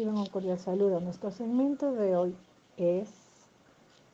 [0.00, 0.98] reciban un cordial saludo.
[1.00, 2.34] Nuestro segmento de hoy
[2.78, 3.10] es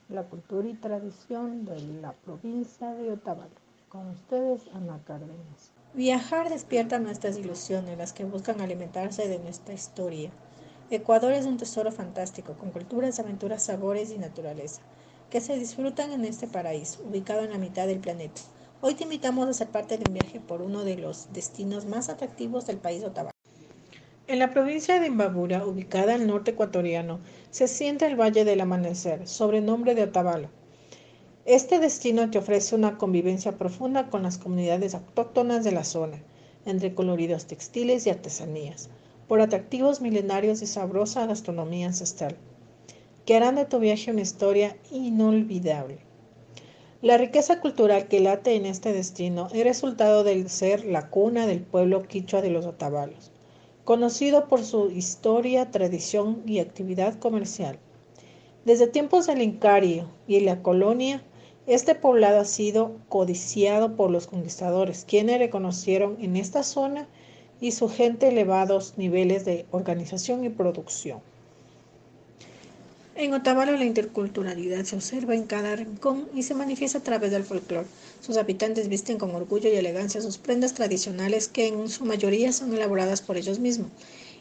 [0.08, 3.54] la cultura y tradición de la provincia de Otavalo.
[3.88, 5.70] Con ustedes, Ana Cárdenas.
[5.94, 10.32] Viajar despierta nuestras ilusiones, las que buscan alimentarse de nuestra historia.
[10.90, 14.82] Ecuador es un tesoro fantástico, con culturas, aventuras, sabores y naturaleza,
[15.30, 18.42] que se disfrutan en este paraíso, ubicado en la mitad del planeta.
[18.80, 22.08] Hoy te invitamos a ser parte de un viaje por uno de los destinos más
[22.08, 23.35] atractivos del país Otavalo.
[24.28, 29.28] En la provincia de Imbabura, ubicada al norte ecuatoriano, se siente el Valle del Amanecer,
[29.28, 30.48] sobrenombre de Otavalo.
[31.44, 36.20] Este destino te ofrece una convivencia profunda con las comunidades autóctonas de la zona,
[36.64, 38.90] entre coloridos textiles y artesanías,
[39.28, 42.34] por atractivos milenarios y sabrosa gastronomía ancestral,
[43.26, 45.98] que harán de tu viaje una historia inolvidable.
[47.00, 51.60] La riqueza cultural que late en este destino es resultado del ser la cuna del
[51.60, 53.30] pueblo quichua de los Otavalos
[53.86, 57.78] conocido por su historia, tradición y actividad comercial.
[58.64, 61.22] Desde tiempos del Incario y la colonia,
[61.68, 67.06] este poblado ha sido codiciado por los conquistadores, quienes reconocieron en esta zona
[67.60, 71.20] y su gente elevados niveles de organización y producción.
[73.18, 77.44] En Otavalo la interculturalidad se observa en cada rincón y se manifiesta a través del
[77.44, 77.86] folclore.
[78.20, 82.74] Sus habitantes visten con orgullo y elegancia sus prendas tradicionales que en su mayoría son
[82.74, 83.88] elaboradas por ellos mismos.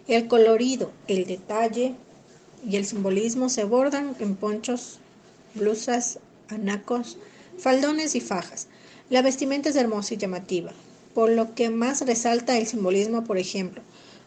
[0.10, 1.96] El colorido, el detalle
[2.70, 5.00] y el simbolismo se bordan en ponchos,
[5.54, 7.18] blusas, anacos,
[7.58, 8.68] faldones y fajas.
[9.10, 10.74] La vestimenta es hermosa y llamativa,
[11.14, 13.82] por lo que más resalta el simbolismo, por ejemplo,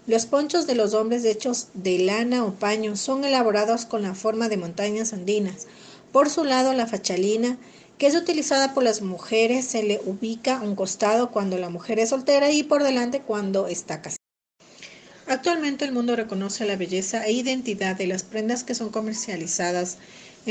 [0.09, 4.49] los ponchos de los hombres hechos de lana o paño son elaborados con la forma
[4.49, 5.67] de montañas andinas.
[6.13, 7.59] Por su lado, la fachalina,
[7.99, 11.99] que es utilizada por las mujeres, se le ubica a un costado cuando la mujer
[11.99, 14.17] es soltera y por delante cuando está casada.
[15.27, 19.99] Actualmente el mundo reconoce la belleza e identidad de las prendas que son comercializadas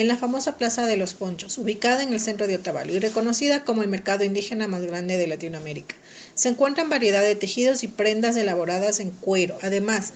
[0.02, 3.66] en la famosa Plaza de los Ponchos, ubicada en el centro de Otavalo y reconocida
[3.66, 5.96] como el mercado indígena más grande de Latinoamérica.
[6.36, 10.14] Se encuentran variedad de tejidos y prendas elaboradas en cuero, además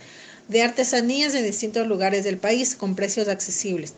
[0.50, 3.96] de artesanías de distintos lugares del país con precios accesibles.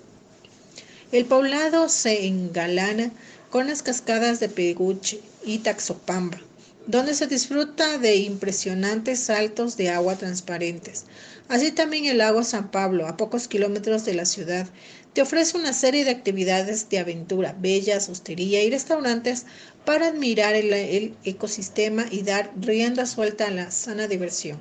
[1.11, 3.11] El poblado se engalana
[3.49, 6.39] con las cascadas de Peguche y Taxopamba,
[6.85, 11.05] donde se disfruta de impresionantes saltos de agua transparentes.
[11.47, 14.67] Así también el lago San Pablo, a pocos kilómetros de la ciudad,
[15.13, 19.45] te ofrece una serie de actividades de aventura, bellas, hostería y restaurantes
[19.85, 24.57] para admirar el, ecosistema y dar rienda suelta a la sana diversión.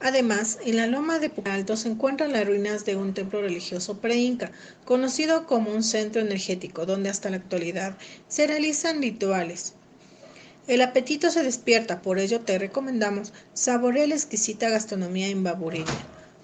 [0.00, 4.52] Además, en la loma de Pucalto se encuentran las ruinas de un templo religioso pre-inca,
[4.84, 7.96] conocido como un centro energético, donde hasta la actualidad
[8.28, 9.74] se realizan rituales.
[10.66, 15.84] El apetito se despierta, por ello te recomendamos saborear la exquisita gastronomía imbabureña.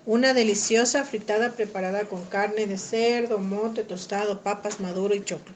[0.05, 5.55] Una deliciosa fritada preparada con carne de cerdo, mote, tostado, papas, maduro y choclo.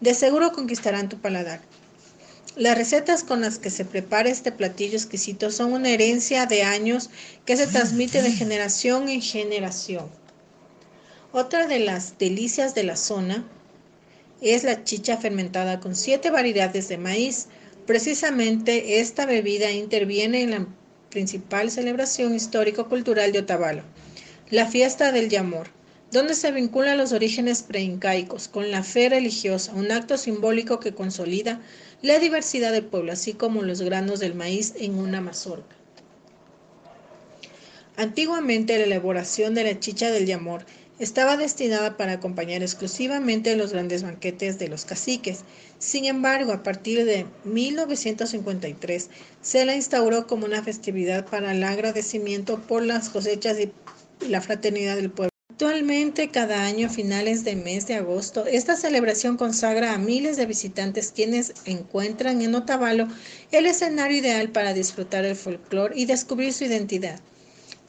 [0.00, 1.60] De seguro conquistarán tu paladar.
[2.54, 7.08] Las recetas con las que se prepara este platillo exquisito son una herencia de años
[7.46, 10.06] que se transmite de generación en generación.
[11.32, 13.42] Otra de las delicias de la zona
[14.42, 17.46] es la chicha fermentada con siete variedades de maíz.
[17.86, 20.66] Precisamente esta bebida interviene en la
[21.10, 23.82] principal celebración histórico-cultural de Otavalo,
[24.50, 25.68] la fiesta del Yamor,
[26.12, 31.60] donde se vinculan los orígenes preincaicos con la fe religiosa, un acto simbólico que consolida
[32.02, 35.74] la diversidad del pueblo, así como los granos del maíz en una mazorca.
[37.96, 40.64] Antiguamente la elaboración de la chicha del Yamor
[40.98, 45.40] estaba destinada para acompañar exclusivamente los grandes banquetes de los caciques.
[45.78, 49.10] Sin embargo, a partir de 1953
[49.40, 53.72] se la instauró como una festividad para el agradecimiento por las cosechas y
[54.28, 55.32] la fraternidad del pueblo.
[55.50, 60.46] Actualmente, cada año a finales del mes de agosto, esta celebración consagra a miles de
[60.46, 63.06] visitantes quienes encuentran en Otavalo
[63.52, 67.20] el escenario ideal para disfrutar el folclore y descubrir su identidad.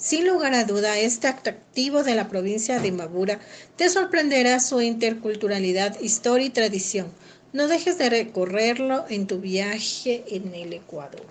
[0.04, 3.40] Sin lugar a duda, este atractivo de la provincia de Imbabura
[3.78, 7.08] te sorprenderá su interculturalidad, historia y tradición.
[7.54, 11.26] No dejes de recorrerlo en tu viaje en el Ecuador.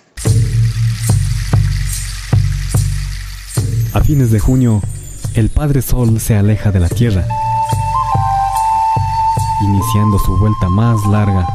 [3.93, 4.81] A fines de junio,
[5.35, 7.27] el Padre Sol se aleja de la Tierra,
[9.61, 11.47] iniciando su vuelta más larga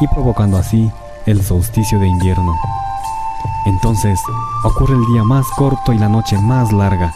[0.00, 0.90] y provocando así
[1.24, 2.52] el solsticio de invierno.
[3.64, 4.18] Entonces
[4.64, 7.12] ocurre el día más corto y la noche más larga.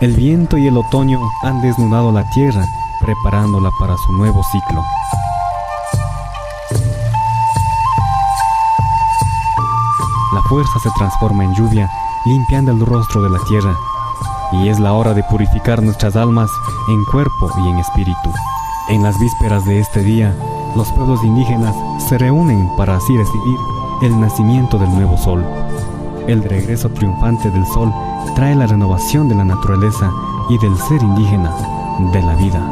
[0.00, 2.64] El viento y el otoño han desnudado la tierra,
[3.00, 4.82] preparándola para su nuevo ciclo.
[10.34, 11.90] La fuerza se transforma en lluvia,
[12.26, 13.74] limpiando el rostro de la tierra.
[14.50, 16.50] y es la hora de purificar nuestras almas
[16.88, 18.32] en cuerpo y en espíritu.
[18.88, 20.34] En las vísperas de este día,
[20.74, 21.74] los pueblos indígenas
[22.08, 23.58] se reúnen para así recibir
[24.00, 25.44] el nacimiento del nuevo sol.
[26.28, 27.90] El regreso triunfante del sol
[28.36, 30.12] trae la renovación de la naturaleza
[30.50, 31.50] y del ser indígena,
[32.12, 32.70] de la vida.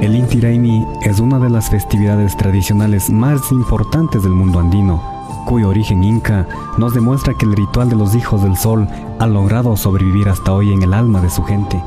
[0.00, 5.02] El Inti Raymi es una de las festividades tradicionales más importantes del mundo andino,
[5.46, 6.46] cuyo origen inca
[6.78, 8.86] nos demuestra que el ritual de los hijos del sol
[9.18, 11.82] ha logrado sobrevivir hasta hoy en el alma de su gente.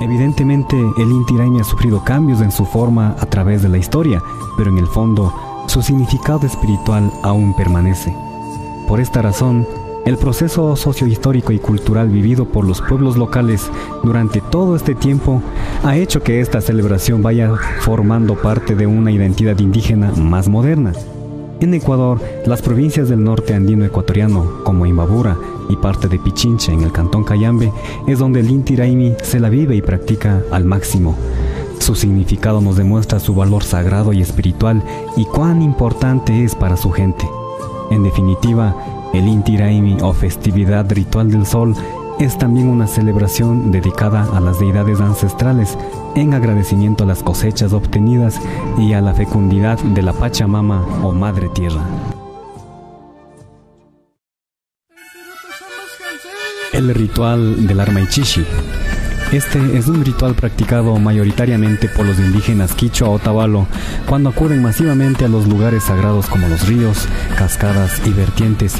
[0.00, 4.22] Evidentemente, el Inti Raymi ha sufrido cambios en su forma a través de la historia,
[4.56, 5.32] pero en el fondo,
[5.66, 8.14] su significado espiritual aún permanece.
[8.86, 9.66] Por esta razón,
[10.06, 13.70] el proceso sociohistórico y cultural vivido por los pueblos locales
[14.02, 15.42] durante todo este tiempo
[15.84, 20.92] ha hecho que esta celebración vaya formando parte de una identidad indígena más moderna.
[21.60, 25.36] En Ecuador, las provincias del norte andino ecuatoriano, como Imbabura
[25.68, 27.72] y parte de Pichincha en el cantón Cayambe,
[28.06, 31.16] es donde el Inti Raimi se la vive y practica al máximo.
[31.80, 34.84] Su significado nos demuestra su valor sagrado y espiritual
[35.16, 37.26] y cuán importante es para su gente.
[37.90, 38.76] En definitiva,
[39.12, 41.74] el Inti Raimi o festividad ritual del sol
[42.20, 45.76] es también una celebración dedicada a las deidades ancestrales
[46.20, 48.40] en agradecimiento a las cosechas obtenidas
[48.78, 51.82] y a la fecundidad de la Pachamama o Madre Tierra.
[56.72, 58.44] El ritual del Armaichishi
[59.32, 63.66] este es un ritual practicado mayoritariamente por los indígenas quichua o tabalo
[64.08, 67.06] cuando acuden masivamente a los lugares sagrados como los ríos,
[67.36, 68.76] cascadas y vertientes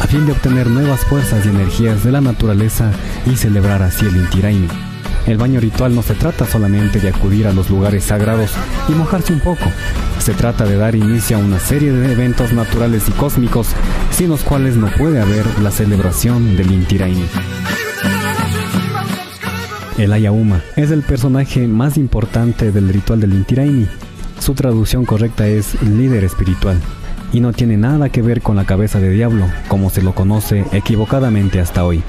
[0.00, 2.92] a fin de obtener nuevas fuerzas y energías de la naturaleza
[3.26, 4.87] y celebrar así el Intiraimi.
[5.28, 8.50] El baño ritual no se trata solamente de acudir a los lugares sagrados
[8.88, 9.70] y mojarse un poco.
[10.18, 13.68] Se trata de dar inicio a una serie de eventos naturales y cósmicos
[14.10, 17.26] sin los cuales no puede haber la celebración del Intiraimi.
[19.98, 23.86] El Ayauma es el personaje más importante del ritual del Intiraimi.
[24.38, 26.80] Su traducción correcta es líder espiritual
[27.34, 30.64] y no tiene nada que ver con la cabeza de diablo, como se lo conoce
[30.72, 32.02] equivocadamente hasta hoy.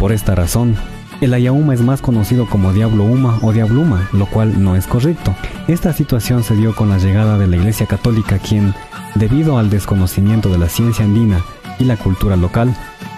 [0.00, 0.74] Por esta razón,
[1.20, 5.34] el Ayauma es más conocido como Diablo Uma o Diabluma, lo cual no es correcto.
[5.66, 8.74] Esta situación se dio con la llegada de la Iglesia Católica, quien,
[9.16, 11.42] debido al desconocimiento de la ciencia andina
[11.78, 12.74] y la cultura local,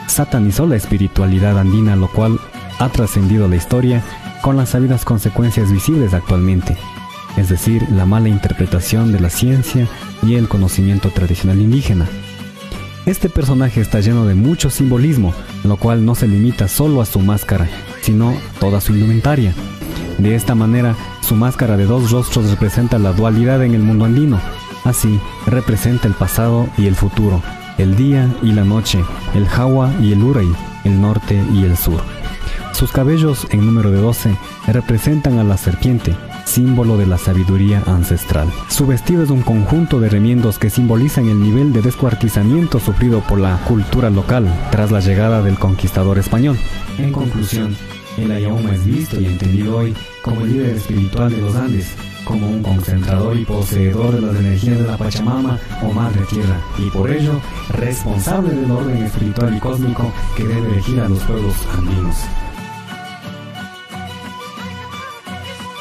[0.06, 2.38] satanizó la espiritualidad andina, lo cual
[2.79, 4.02] ha trascendido la historia
[4.41, 6.76] con las sabidas consecuencias visibles actualmente,
[7.37, 9.87] es decir, la mala interpretación de la ciencia
[10.23, 12.06] y el conocimiento tradicional indígena.
[13.06, 17.20] Este personaje está lleno de mucho simbolismo, lo cual no se limita solo a su
[17.20, 17.69] máscara,
[18.02, 19.55] sino toda su indumentaria.
[20.19, 24.41] De esta manera, su máscara de dos rostros representa la dualidad en el mundo andino.
[24.85, 27.43] Así, representa el pasado y el futuro,
[27.79, 28.99] el día y la noche,
[29.35, 30.50] el Jawa y el Urey,
[30.85, 32.02] el norte y el sur.
[32.73, 34.37] Sus cabellos, en número de 12,
[34.69, 36.17] representan a la serpiente,
[36.50, 38.49] símbolo de la sabiduría ancestral.
[38.69, 43.38] Su vestido es un conjunto de remiendos que simbolizan el nivel de descuartizamiento sufrido por
[43.38, 46.58] la cultura local tras la llegada del conquistador español.
[46.99, 47.76] En conclusión,
[48.19, 51.94] el Ayauma es visto y entendido hoy como el líder espiritual de los Andes,
[52.25, 56.91] como un concentrador y poseedor de las energías de la Pachamama o Madre Tierra, y
[56.91, 62.16] por ello responsable del orden espiritual y cósmico que debe regir a los pueblos andinos.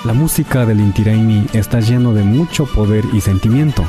[0.05, 3.83] La música del Inti Raymi está lleno de mucho poder y sentimiento.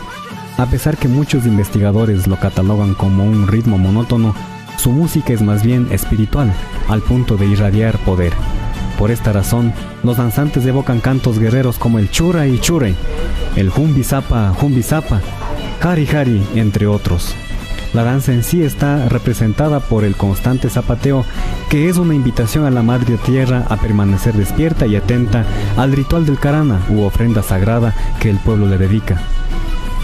[0.58, 4.34] A pesar que muchos investigadores lo catalogan como un ritmo monótono,
[4.76, 6.52] su música es más bien espiritual,
[6.88, 8.32] al punto de irradiar poder.
[8.98, 12.96] Por esta razón, los danzantes evocan cantos guerreros como el chura y chure,
[13.54, 15.20] el jumbi zapa, jumbi zapa,
[15.80, 17.36] hari hari, entre otros.
[17.92, 21.24] La danza en sí está representada por el constante zapateo,
[21.68, 25.44] que es una invitación a la Madre Tierra a permanecer despierta y atenta
[25.76, 29.20] al ritual del Karana u ofrenda sagrada que el pueblo le dedica.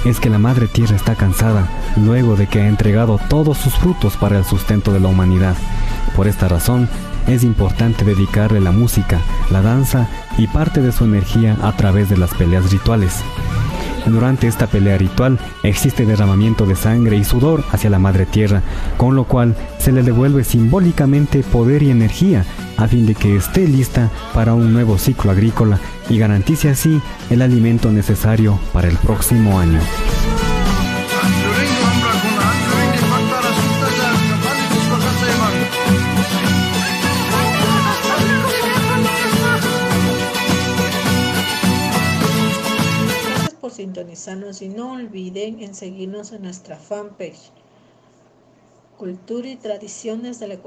[0.05, 4.16] Es que la Madre Tierra está cansada luego de que ha entregado todos sus frutos
[4.16, 5.55] para el sustento de la humanidad.
[6.16, 6.88] Por esta razón,
[7.28, 12.16] es importante dedicarle la música, la danza y parte de su energía a través de
[12.16, 13.23] las peleas rituales.
[14.06, 18.62] Durante esta pelea ritual existe derramamiento de sangre y sudor hacia la madre tierra,
[18.96, 22.44] con lo cual se le devuelve simbólicamente poder y energía
[22.76, 27.42] a fin de que esté lista para un nuevo ciclo agrícola y garantice así el
[27.42, 29.80] alimento necesario para el próximo año.
[44.26, 47.52] Y no olviden en seguirnos en nuestra fanpage
[48.97, 50.66] Cultura y Tradiciones del Ecuador.